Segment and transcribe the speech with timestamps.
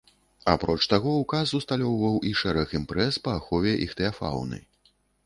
[0.51, 4.59] Апроч таго ўказ усталёўваў і шэраг імпрэз па ахове іхтыяфауны.